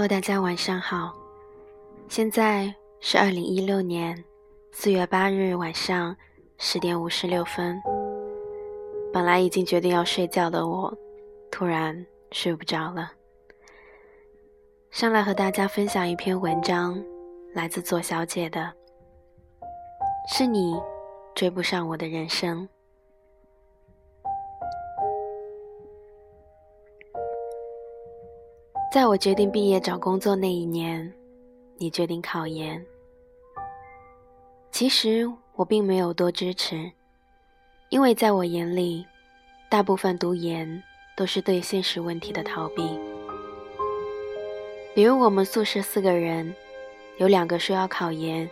[0.00, 1.14] Hello，大家晚上好，
[2.08, 4.24] 现在是二零一六年
[4.72, 6.16] 四月八日晚上
[6.56, 7.78] 十点五十六分。
[9.12, 10.90] 本来已经决定要睡觉的我，
[11.50, 13.12] 突然睡不着了。
[14.90, 16.98] 上来和大家分享一篇文章，
[17.52, 18.72] 来自左小姐的，
[20.32, 20.80] 是你
[21.34, 22.66] 追不上我的人生。
[28.90, 31.12] 在我决定毕业找工作那一年，
[31.78, 32.84] 你决定考研。
[34.72, 36.90] 其实我并没有多支持，
[37.88, 39.06] 因为在我眼里，
[39.68, 40.82] 大部分读研
[41.16, 42.98] 都是对现实问题的逃避。
[44.92, 46.52] 比如我们宿舍四个人，
[47.18, 48.50] 有两个说要考研，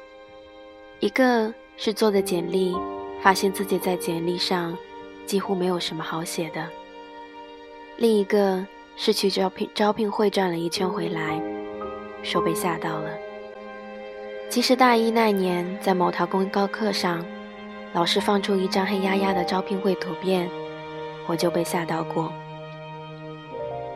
[1.00, 2.76] 一个是做的简历，
[3.20, 4.78] 发现自己在简历上
[5.26, 6.64] 几乎没有什么好写的，
[7.96, 8.64] 另一个。
[9.00, 11.40] 是去招聘招聘会转了一圈回来，
[12.24, 13.08] 说被吓到了。
[14.50, 17.24] 其实大一那年在某堂公告课上，
[17.92, 20.50] 老师放出一张黑压压的招聘会图片，
[21.28, 22.32] 我就被吓到过。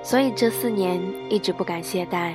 [0.04, 2.34] 所以这四年一直不敢懈怠，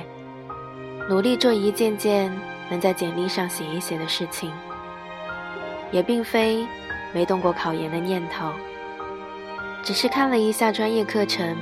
[1.08, 2.30] 努力做一件件
[2.68, 4.52] 能在简历上写一写的事情。
[5.90, 6.66] 也并非
[7.14, 8.52] 没动过考研的念头，
[9.82, 11.56] 只是看了一下专业课程。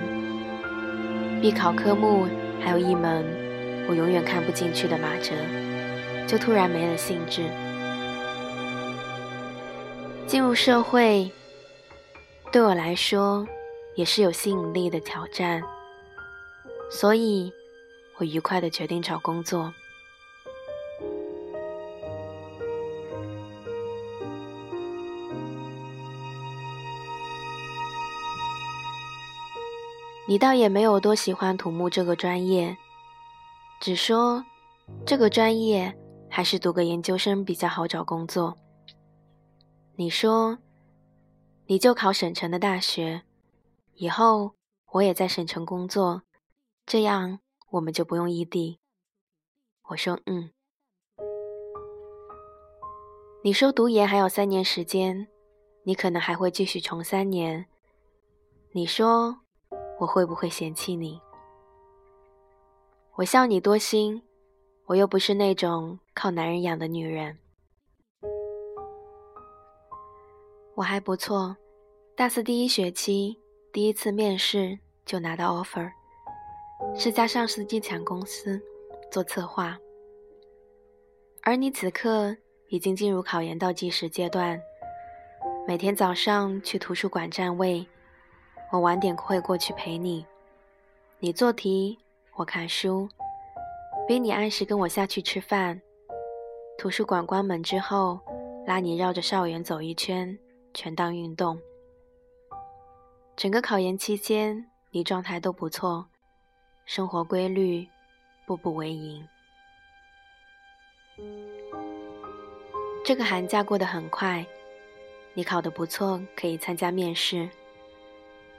[1.40, 2.26] 必考科目
[2.60, 3.24] 还有一门
[3.88, 5.32] 我永远看不进去的马哲，
[6.26, 7.42] 就突然没了兴致。
[10.26, 11.30] 进入社会
[12.50, 13.46] 对我来说
[13.94, 15.62] 也是有吸引力的挑战，
[16.90, 17.52] 所以
[18.16, 19.72] 我愉快的决定找工作。
[30.28, 32.76] 你倒也没有多喜欢土木这个专业，
[33.80, 34.44] 只说
[35.06, 35.96] 这个专业
[36.28, 38.58] 还是读个研究生比较好找工作。
[39.94, 40.58] 你说
[41.66, 43.22] 你就考省城的大学，
[43.94, 44.54] 以后
[44.90, 46.22] 我也在省城工作，
[46.84, 47.38] 这样
[47.70, 48.80] 我们就不用异地。
[49.90, 50.50] 我说嗯。
[53.44, 55.28] 你说读研还有三年时间，
[55.84, 57.66] 你可能还会继续穷三年。
[58.72, 59.45] 你说。
[59.98, 61.20] 我会不会嫌弃你？
[63.14, 64.22] 我笑你多心，
[64.84, 67.38] 我又不是那种靠男人养的女人。
[70.74, 71.56] 我还不错，
[72.14, 73.40] 大四第一学期
[73.72, 75.90] 第一次面试就拿到 offer，
[76.94, 78.60] 是家上市机强公司
[79.10, 79.78] 做策划。
[81.42, 82.36] 而你此刻
[82.68, 84.60] 已经进入考研倒计时阶段，
[85.66, 87.86] 每天早上去图书馆占位。
[88.72, 90.26] 我晚点会过去陪你，
[91.20, 91.96] 你做题，
[92.34, 93.08] 我看书，
[94.08, 95.80] 逼你按时跟我下去吃饭。
[96.76, 98.18] 图书馆关门之后，
[98.66, 100.36] 拉你绕着校园走一圈，
[100.74, 101.58] 全当运动。
[103.36, 106.06] 整个考研期间，你状态都不错，
[106.84, 107.86] 生活规律，
[108.46, 109.26] 步步为营。
[113.04, 114.44] 这个寒假过得很快，
[115.34, 117.48] 你考得不错，可以参加面试。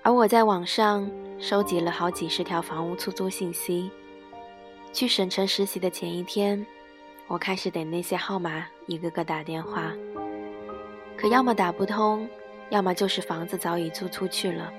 [0.08, 1.06] 而我在网上
[1.38, 3.92] 收集了好几十条房屋出租信息。
[4.94, 6.66] 去省城实习的前一天，
[7.28, 9.92] 我开始给那些号码一个个打电话，
[11.18, 12.26] 可要么打不通，
[12.70, 14.72] 要么就是房子早已租出去了，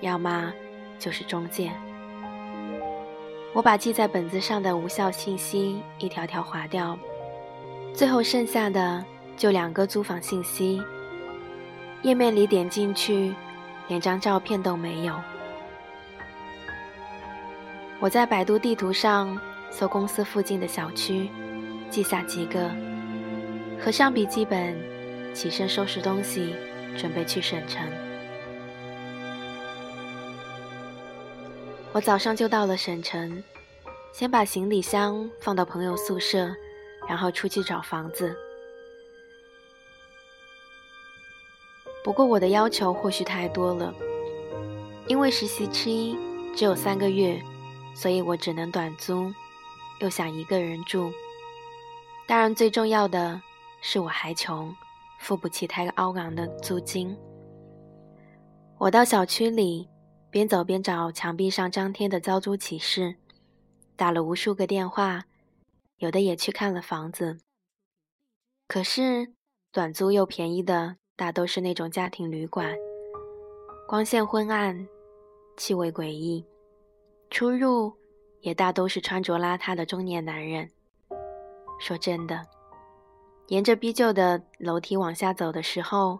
[0.00, 0.50] 要么
[0.98, 1.70] 就是中介。
[3.52, 6.98] 我把记在本子上的无效信息一条条划掉，
[7.92, 9.04] 最后剩下的
[9.36, 10.82] 就两个租房信息。
[12.00, 13.34] 页面里点进去。
[13.88, 15.14] 连张照片都没有。
[18.00, 19.38] 我在百度地图上
[19.70, 21.30] 搜公司附近的小区，
[21.90, 22.70] 记下几个，
[23.82, 24.76] 合上笔记本，
[25.34, 26.54] 起身收拾东西，
[26.98, 27.86] 准备去省城。
[31.92, 33.42] 我早上就到了省城，
[34.12, 36.54] 先把行李箱放到朋友宿舍，
[37.08, 38.36] 然后出去找房子。
[42.04, 43.94] 不过我的要求或许太多了，
[45.08, 46.14] 因为实习期
[46.54, 47.42] 只有三个月，
[47.94, 49.32] 所以我只能短租，
[50.00, 51.10] 又想一个人住。
[52.26, 53.40] 当然，最重要的
[53.80, 54.76] 是我还穷，
[55.18, 57.16] 付不起太高昂的租金。
[58.76, 59.88] 我到小区里
[60.28, 63.16] 边走边找墙壁上张贴的招租启事，
[63.96, 65.24] 打了无数个电话，
[65.96, 67.38] 有的也去看了房子。
[68.68, 69.32] 可是
[69.72, 70.96] 短租又便宜的。
[71.16, 72.74] 大都是那种家庭旅馆，
[73.86, 74.86] 光线昏暗，
[75.56, 76.44] 气味诡异，
[77.30, 77.92] 出入
[78.40, 80.68] 也大都是穿着邋遢的中年男人。
[81.78, 82.42] 说真的，
[83.46, 86.18] 沿着逼旧的楼梯往下走的时候，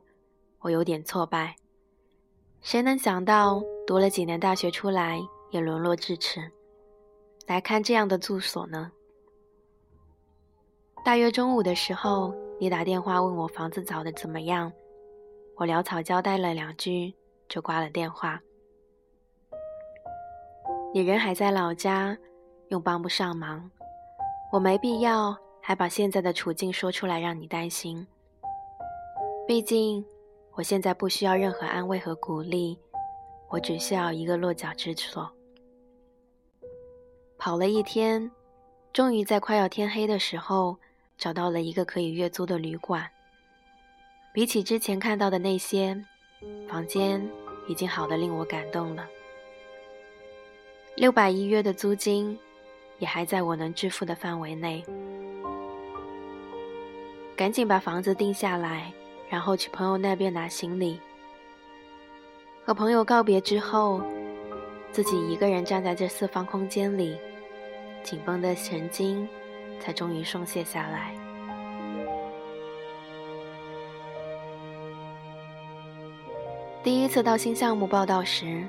[0.60, 1.56] 我有点挫败。
[2.60, 5.20] 谁能想到，读了几年大学出来，
[5.50, 6.40] 也沦落至此，
[7.48, 8.92] 来看这样的住所呢？
[11.04, 14.72] 大约中午的时候，你打电话问我房子找的怎么样，
[15.56, 17.14] 我潦草交代了两句，
[17.48, 18.40] 就挂了电话。
[20.92, 22.16] 你人还在老家，
[22.68, 23.70] 又帮不上忙，
[24.52, 28.06] 我没必要还把现在的处境说出来让你担心。
[29.46, 30.04] 毕竟
[30.52, 32.78] 我现在不需要任何安慰和鼓励，
[33.48, 35.30] 我只需要一个落脚之所。
[37.38, 38.30] 跑了一天，
[38.92, 40.76] 终于在快要天黑的时候。
[41.16, 43.08] 找到了一个可以月租的旅馆，
[44.34, 45.96] 比起之前看到的那些
[46.68, 47.24] 房间，
[47.68, 49.08] 已经好的令我感动了。
[50.96, 52.36] 六百一约的租金，
[52.98, 54.84] 也还在我能支付的范围内。
[57.36, 58.92] 赶紧把房子定下来，
[59.30, 60.98] 然后去朋友那边拿行李。
[62.64, 64.02] 和朋友告别之后，
[64.90, 67.16] 自己一个人站在这四方空间里，
[68.02, 69.28] 紧绷的神经。
[69.80, 71.14] 才终于松懈下来。
[76.84, 78.62] 第一次到新项目报道时，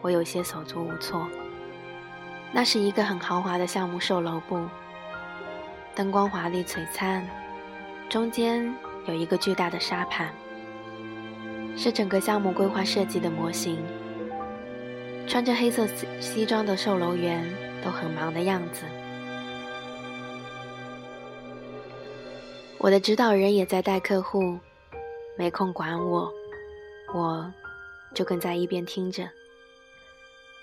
[0.00, 1.28] 我有些手足无措。
[2.50, 4.58] 那是一个很豪华的项目售楼部，
[5.94, 7.28] 灯光华丽璀璨，
[8.08, 8.74] 中间
[9.04, 10.32] 有一个巨大的沙盘，
[11.76, 13.78] 是整个项目规划设计的模型。
[15.26, 15.86] 穿着黑色
[16.20, 17.44] 西装的售楼员
[17.84, 18.84] 都很忙的样子。
[22.78, 24.58] 我的指导人也在带客户，
[25.36, 26.32] 没空管我，
[27.12, 27.52] 我
[28.18, 29.30] 就跟在一边听着。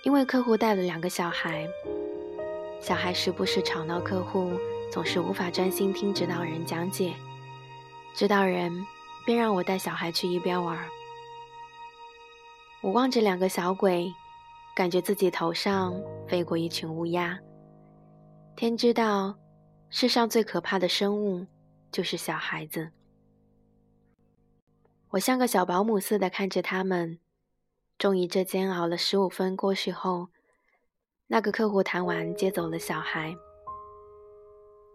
[0.02, 1.66] 因为客户带了两个小孩，
[2.82, 4.52] 小孩时不时吵闹，客户
[4.92, 7.14] 总是无法专心听指导人讲解，
[8.14, 8.70] 指导人
[9.24, 10.78] 便让我带小孩去一边玩。
[12.82, 14.12] 我望着两个小鬼，
[14.74, 15.98] 感觉自己头上
[16.28, 17.38] 飞过一群乌鸦。
[18.54, 19.34] 天知道，
[19.88, 21.46] 世上最可怕的生物。
[21.92, 22.90] 就是小孩子，
[25.12, 27.18] 我像个小保姆似的看着他们。
[27.98, 30.28] 终于，这煎熬了十五分过去后，
[31.28, 33.34] 那个客户谈完，接走了小孩。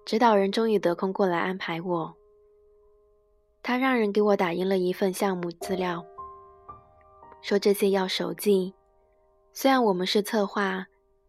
[0.06, 2.16] 指导人终于得空过来安排我。
[3.64, 6.04] 他让人给我打印了一份项目资料，
[7.42, 8.74] 说这些要手记。
[9.54, 10.86] 虽然我们是策划，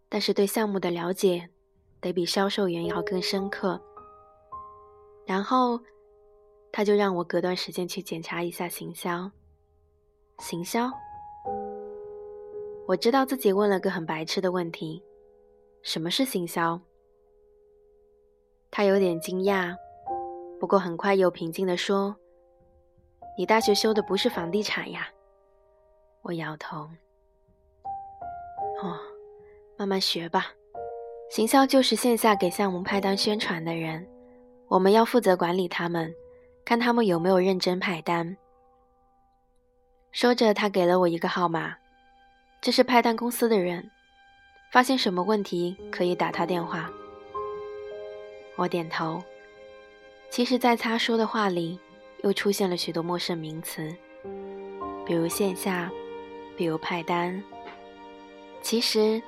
[0.09, 1.49] 但是对项目的了解
[2.01, 3.81] 得比销售员要更深刻。
[5.27, 5.81] 然后，
[6.71, 9.31] 他就让我隔段时间去检查一下行销。
[10.39, 10.91] 行销，
[12.93, 15.03] 我知道自己问了个很白痴的问题：
[15.83, 16.79] 什么是行销？
[18.71, 19.75] 他有点惊讶，
[20.61, 22.15] 不过很快又平静地说
[23.39, 25.09] ：“你大学修的不是房地产呀？”
[26.21, 26.87] 我摇头
[28.85, 29.01] ：“哦，
[29.79, 30.53] 慢慢学吧。
[31.31, 34.07] 行销就是线下给项目派单宣传的人。”
[34.69, 36.15] 我们要负责管理他们，
[36.63, 38.37] 看他们有没有认真派单。
[40.11, 41.75] 说着，他给了我一个号码，
[42.63, 43.91] 这是派单公司的人，
[44.71, 46.89] 发现什么问题可以打他电话。
[48.55, 49.21] 我点头。
[50.31, 51.77] 其实，在他说的话里，
[52.23, 53.93] 又出现了许多陌生名词，
[55.05, 55.91] 比如线下，
[56.57, 57.43] 比如派单。
[58.63, 59.21] 其实，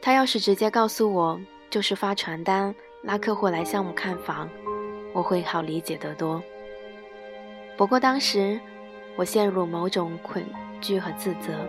[0.00, 4.48] 他要是直接告诉我，就是发传单，拉客户来项目看房。
[5.12, 6.40] 我会好理解得多。
[7.76, 8.60] 不过当时，
[9.16, 10.40] 我陷入某种恐
[10.80, 11.68] 惧和自责。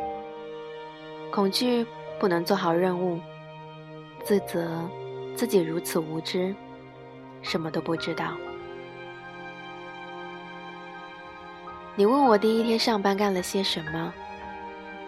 [1.38, 1.86] 恐惧
[2.20, 3.20] 不能做好任务，
[4.24, 4.82] 自责
[5.36, 6.51] 自己如此无知，
[7.44, 8.34] 什么都不知道。
[11.96, 14.12] 你问我第一天上班干了些什么，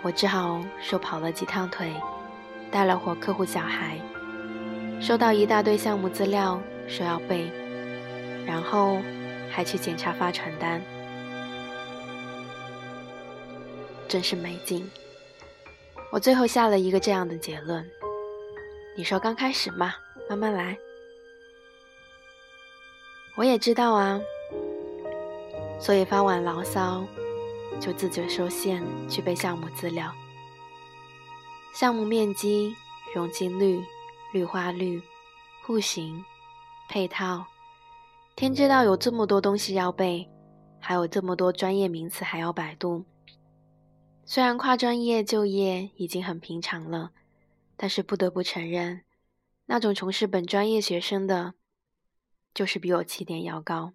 [0.04, 1.92] 我只好说跑了几趟腿，
[2.70, 3.98] 带了会客户小孩，
[5.02, 7.52] 收到一大堆项目资料，说要背。
[8.46, 9.00] 然后
[9.50, 10.80] 还去检查发传单，
[14.08, 14.88] 真是没劲。
[16.12, 17.88] 我最后下了一个这样的结论：
[18.98, 19.94] 你说刚开始嘛，
[20.28, 20.78] 慢慢来。
[23.36, 24.20] 我也知道啊，
[25.80, 27.06] 所以发完牢骚
[27.80, 30.12] 就自觉受限去背项目资料。
[31.74, 32.76] 项目面积、
[33.16, 33.80] 容积率、
[34.34, 35.02] 绿化率、
[35.66, 36.22] 户型、
[36.90, 37.46] 配套。
[38.36, 40.28] 天知道有这么多东西要背，
[40.80, 43.06] 还有这么多专业名词还要百度。
[44.32, 47.10] 虽然跨专业就业已经很平常了，
[47.76, 49.02] 但是不得不承认，
[49.66, 51.56] 那种从事本专业学生的，
[52.54, 53.94] 就是比我起点要高。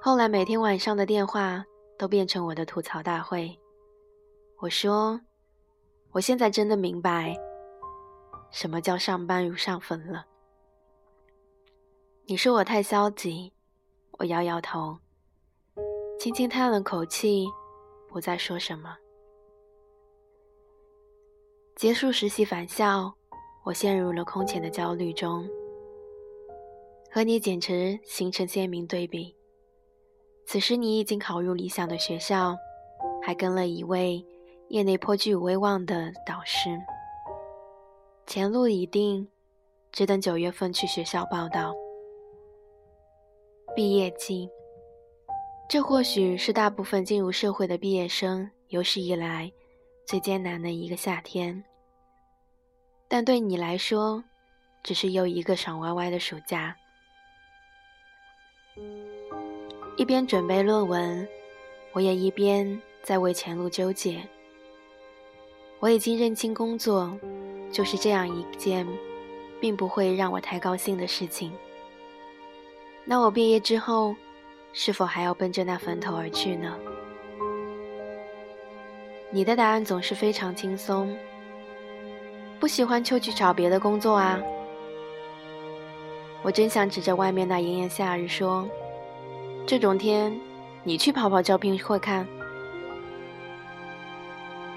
[0.00, 1.66] 后来每天晚上的电话
[1.98, 3.60] 都变成我的吐槽大会。
[4.60, 5.20] 我说
[6.12, 7.36] ：“我现在真的明白，
[8.50, 10.24] 什么叫上班如上坟了。”
[12.24, 13.52] 你说我太消极，
[14.12, 14.96] 我摇摇头，
[16.18, 17.46] 轻轻叹了口气，
[18.12, 18.94] 不再说什么。
[21.74, 23.12] 结束实习返校，
[23.64, 25.48] 我陷入了空前的焦虑中，
[27.10, 29.34] 和你简直形成鲜明对比。
[30.44, 32.54] 此时你已经考入理想的学校，
[33.22, 34.22] 还跟了一位
[34.68, 36.78] 业内颇具威望的导师，
[38.26, 39.26] 前路已定，
[39.90, 41.74] 只等九月份去学校报道。
[43.74, 44.50] 毕业季，
[45.68, 49.50] 这或许是大部分进入社会的毕业生有史以来
[50.06, 51.64] 最艰难的一个夏天。
[53.08, 54.22] 但对你来说，
[54.82, 56.76] 只是又一个爽歪歪的暑假。
[59.96, 61.26] 一边准备论文，
[61.92, 64.22] 我也一边在为前路纠结。
[65.78, 67.18] 我已经认清，工作
[67.70, 68.86] 就是这样一件
[69.60, 71.52] 并不会让我太高兴的事情。
[73.04, 74.14] 那我毕业之后，
[74.72, 76.74] 是否还要奔着那坟头而去呢？
[79.30, 81.16] 你的答案总是非常轻松。
[82.58, 84.40] 不喜欢就去找别的工作啊！
[86.42, 88.68] 我真想指着外面那炎炎夏日说
[89.66, 90.32] ：“这种天，
[90.84, 92.26] 你去跑跑招聘会看。”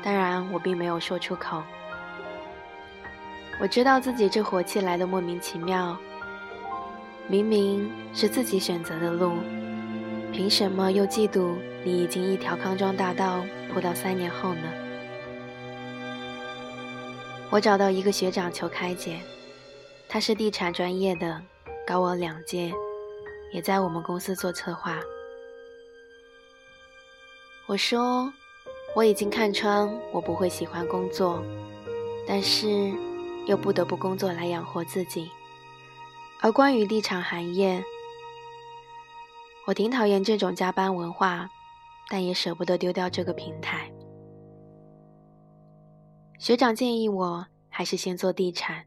[0.03, 1.61] 当然，我并没有说出口。
[3.61, 5.97] 我知道自己这火气来的莫名其妙。
[7.27, 9.33] 明明是自己选择的路，
[10.35, 14.63] 凭什么又嫉妒你已经一条康庄大道铺到三年后呢？
[17.49, 19.21] 我找到一个学长求开解，
[20.09, 21.41] 他是地产专业的，
[21.87, 22.73] 高我两届，
[23.53, 24.99] 也在我们公司做策划。
[27.65, 28.29] 我说
[28.93, 31.41] 我已经看穿我不会喜欢工作，
[32.27, 32.91] 但是
[33.45, 35.31] 又不得不工作来养活自己。
[36.41, 37.81] 而关于地产行业，
[39.67, 41.49] 我挺讨厌这种加班文化，
[42.09, 43.91] 但也舍不得丢掉这个平台。
[46.37, 48.85] 学长建议我还是先做地产，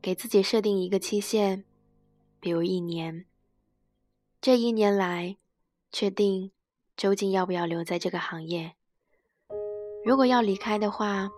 [0.00, 1.64] 给自己设定一个期限，
[2.40, 3.26] 比如一年。
[4.40, 5.36] 这一年来，
[5.92, 6.52] 确定
[6.96, 8.72] 究竟要不要留在这个行业。
[10.04, 11.28] 如果要离开的话，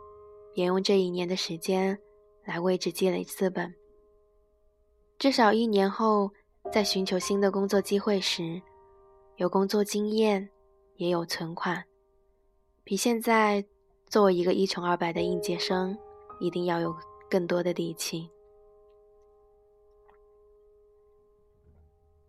[0.54, 1.99] 也用这一年的时间
[2.45, 3.75] 来为之积累资本。
[5.18, 6.30] 至少一年后，
[6.70, 8.60] 在寻求新的工作机会时，
[9.37, 10.48] 有工作经验，
[10.96, 11.82] 也有存款，
[12.84, 13.64] 比现在
[14.06, 15.96] 作为一个一穷二白的应届生，
[16.40, 16.94] 一定要有
[17.28, 18.28] 更多的底气。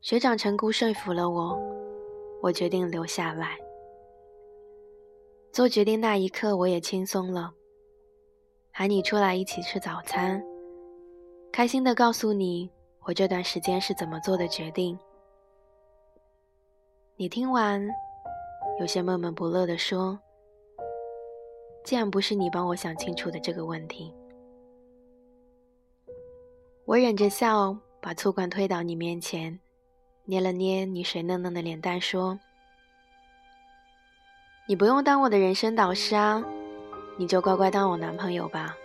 [0.01, 1.60] 学长陈姑说服了我，
[2.41, 3.58] 我决定留下来。
[5.51, 7.51] 做决定那一刻，我也轻松了，
[8.72, 10.41] 喊你出来一起吃早餐，
[11.51, 12.72] 开心的告诉你。
[13.03, 14.98] 我这段时间是怎么做的决定？
[17.15, 17.86] 你听完，
[18.79, 20.20] 有些闷闷不乐地说
[21.84, 24.13] ：“既然不是你帮我想清楚的这个问题。”
[26.86, 29.60] 我忍着笑，把醋罐推到你面前，
[30.25, 32.39] 捏了捏你水嫩嫩的脸蛋，说
[34.68, 36.44] ：“你不用当我的人生导师啊，
[37.18, 38.75] 你就乖乖当我男朋友吧。”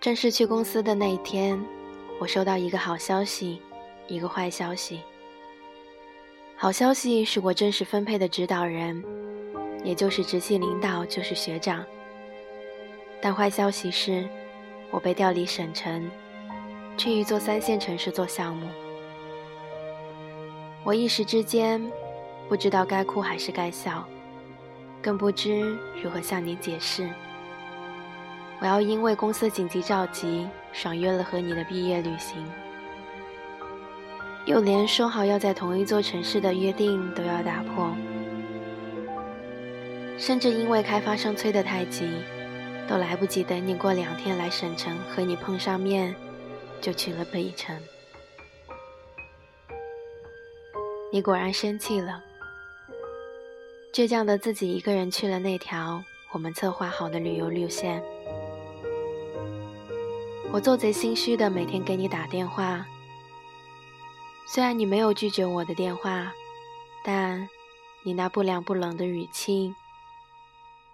[0.00, 1.62] 正式去公司的那一天，
[2.18, 3.60] 我收到一个好消息，
[4.08, 5.02] 一个坏消息。
[6.56, 9.04] 好消息是我正式分配的指导人，
[9.84, 11.84] 也就是直系领导，就是学长。
[13.20, 14.26] 但坏消息是，
[14.90, 16.10] 我被调离省城，
[16.96, 18.66] 去一座三线城市做项目。
[20.82, 21.78] 我一时之间
[22.48, 24.08] 不知道该哭还是该笑，
[25.02, 27.06] 更不知如何向你解释。
[28.60, 32.44] 我要因为公司紧急召集，爽约了和你的毕业旅行，
[34.44, 37.90] 又连说好要在同一座城市的约定都要打破，
[40.18, 42.06] 甚至因为开发商催得太急，
[42.86, 46.14] 都来不及等你过两天来省城和你碰上面，
[46.82, 47.74] 就去了北城。
[51.10, 52.22] 你果然生气了，
[53.90, 58.02] 倔强的自己一个人去了那条我们策划好的旅游路线。
[60.52, 62.84] 我做贼心虚的，每天给你打电话。
[64.48, 66.32] 虽然你没有拒绝我的电话，
[67.04, 67.48] 但
[68.04, 69.72] 你那不凉不冷的语气，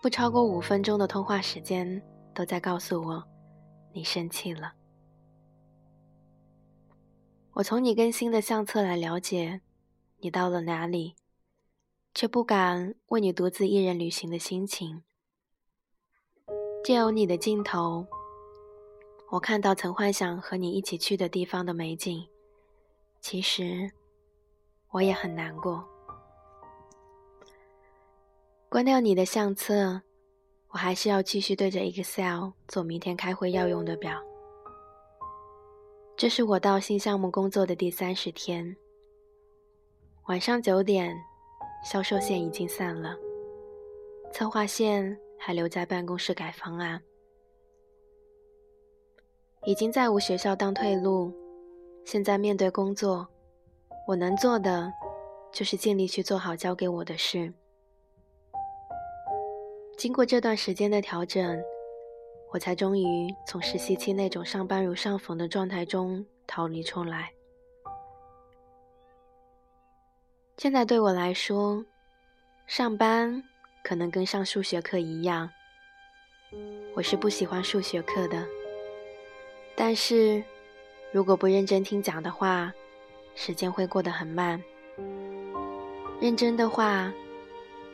[0.03, 2.03] 不超过五分钟的通话时间
[2.35, 3.25] 都在告诉我
[3.95, 4.75] 你生气了。
[7.55, 9.63] 我从你更新的相册来了解
[10.19, 11.15] 你到了哪里，
[12.15, 15.03] 却不敢为你独自一人旅行的心情。
[16.85, 18.07] 借由你的镜头，
[19.29, 22.27] 我看到曾幻想和你一起去的地方的美景。
[23.21, 23.91] 其实，
[24.91, 25.85] 我也很难过。
[28.69, 30.01] 关掉你的相册，
[30.69, 34.23] 我还是要继续对着 Excel 做明天开会要用的表。
[36.17, 38.77] 这是我到新项目工作的第三十天。
[40.27, 41.17] 晚上九点，
[41.85, 43.17] 销售线已经散了，
[44.33, 47.03] 策划线还留在办公室改方案。
[49.67, 51.35] 已经再无学校当退路，
[52.05, 53.27] 现在面对工作，
[54.07, 54.93] 我能做的
[55.53, 57.53] 就是尽力去做好交给我的事。
[59.99, 61.61] 经过这段时间的调整，
[62.53, 67.33] 我才终于从实习期那种上班如上坟的状态中逃离出来。
[70.59, 71.85] 现在对我来说，
[72.69, 73.43] 上班
[73.83, 75.51] 可能跟上数学课一样。
[76.95, 78.47] 我是不喜欢数学课的，
[79.77, 80.43] 但是
[81.13, 82.73] 如果不认真听讲的话，
[83.35, 84.61] 时间会过得很慢。
[86.21, 87.13] 认真的话。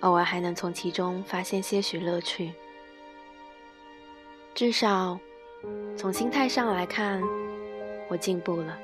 [0.00, 2.52] 偶尔还能从其中发现些许乐趣，
[4.52, 5.16] 至少
[5.96, 7.22] 从心态上来看，
[8.08, 8.76] 我进步了。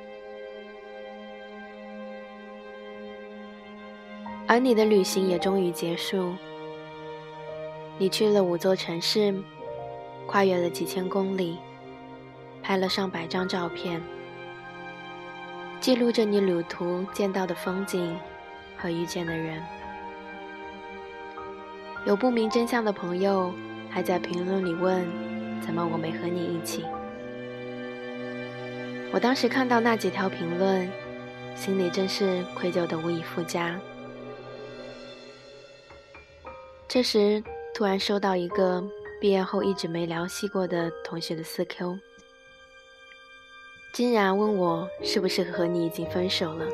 [4.47, 6.33] 而你的旅行也终于结束，
[7.99, 9.35] 你去了五座城市，
[10.29, 11.59] 跨越了几千公里，
[12.69, 13.99] 拍了上百张照片，
[15.81, 18.15] 记录着你旅途见到的风景
[18.77, 19.65] 和遇见的人。
[22.05, 23.51] 有不明真相的朋友
[23.89, 25.03] 还在评论里问
[25.65, 26.85] ：“怎么我没和你一起？”
[29.15, 30.87] 我当时看到那几条评论，
[31.57, 33.81] 心里真是愧疚的无以复加。
[36.87, 38.85] 这时，突然收到一个
[39.19, 41.99] 毕业后一直没联系过的同学的四 Q，
[43.93, 46.67] 竟然问我是不是和你已经分手了。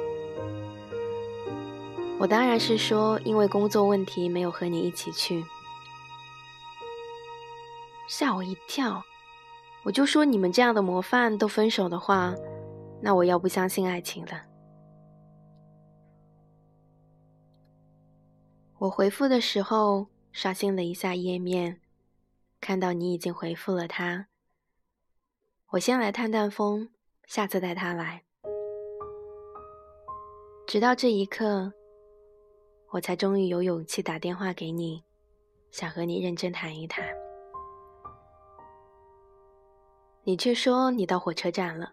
[2.18, 5.44] 我当然是说，因为工作问题没有和你一起去，
[8.08, 9.02] 吓我一跳。
[9.84, 12.34] 我就说你们这样的模范都分手的话，
[13.02, 14.42] 那我要不相信爱情了。
[18.78, 21.80] 我回复的时候刷新了一下页面，
[22.60, 24.28] 看到你已经回复了他。
[25.72, 26.90] 我先来探探风，
[27.26, 28.22] 下次带他来。
[30.66, 31.72] 直到这一刻。
[32.90, 35.02] 我才终于有勇气打电话给你，
[35.72, 37.04] 想和你认真谈一谈。
[40.22, 41.92] 你却说你到火车站了，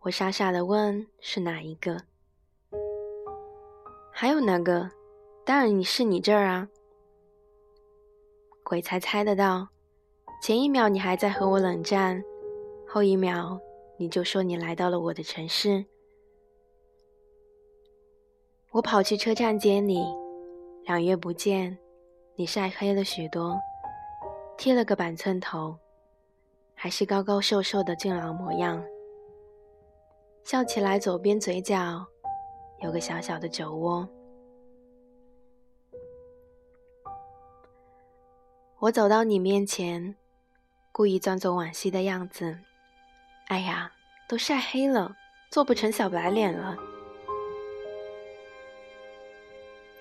[0.00, 2.02] 我傻傻的问是哪一个？
[4.12, 4.90] 还有哪个？
[5.44, 6.68] 当然你是你这儿啊！
[8.64, 9.68] 鬼才猜得到，
[10.42, 12.20] 前一秒你还在和我冷战，
[12.88, 13.60] 后一秒
[14.00, 15.84] 你就说你来到了我的城市。
[18.70, 20.04] 我跑去车站接你，
[20.84, 21.76] 两月不见，
[22.36, 23.58] 你晒黑了许多，
[24.56, 25.76] 剃了个板寸头，
[26.74, 28.80] 还是高高瘦瘦的俊朗模样。
[30.44, 32.06] 笑起来，左边嘴角
[32.80, 34.08] 有个小小的酒窝。
[38.78, 40.14] 我走到你面前，
[40.92, 42.60] 故意装作惋惜的样子。
[43.48, 43.90] 哎呀，
[44.28, 45.16] 都晒黑了，
[45.48, 46.76] 做不成小白脸了。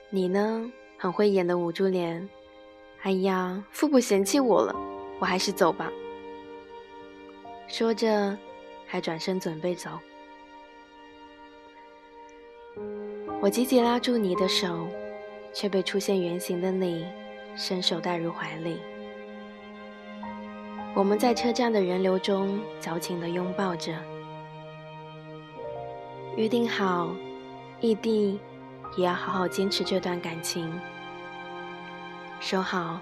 [0.10, 2.28] 你呢，很会演的捂住脸。
[3.04, 4.76] 哎呀，腹部嫌弃我了，
[5.22, 5.90] 我还是走吧。
[7.70, 8.38] 说着，
[8.86, 9.92] 还转身准备走。
[13.40, 14.86] 我急急拉住你的手，
[15.54, 17.08] 却被出现圆形的你
[17.56, 18.78] 伸手带入怀里。
[20.98, 23.94] 我们在车站的人流中矫情地拥抱着，
[26.36, 27.10] 约定好，
[27.80, 28.40] 异地。
[28.96, 30.74] 也要好好坚持这段感情，
[32.40, 33.00] 说好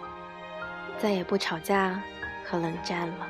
[0.97, 2.01] 再也不吵架
[2.43, 3.27] 和冷战了。